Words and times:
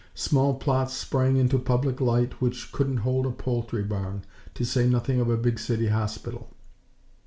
Small 0.15 0.55
plots 0.55 0.95
sprang 0.95 1.37
into 1.37 1.59
public 1.59 2.01
light 2.01 2.41
which 2.41 2.71
couldn't 2.71 2.97
hold 3.05 3.27
a 3.27 3.29
poultry 3.29 3.83
barn, 3.83 4.23
to 4.55 4.65
say 4.65 4.89
nothing 4.89 5.19
of 5.19 5.29
a 5.29 5.37
big 5.37 5.59
City 5.59 5.89
Hospital. 5.89 6.49